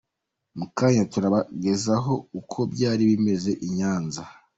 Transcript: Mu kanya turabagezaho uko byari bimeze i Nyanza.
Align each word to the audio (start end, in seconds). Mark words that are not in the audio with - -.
Mu 0.57 0.65
kanya 0.77 1.03
turabagezaho 1.13 2.13
uko 2.39 2.59
byari 2.73 3.03
bimeze 3.11 3.51
i 3.67 3.67
Nyanza. 3.75 4.23